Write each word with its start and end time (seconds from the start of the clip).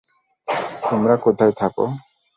তোমার 0.83 1.11
কোথায় 1.25 1.53
থাকো? 1.59 1.85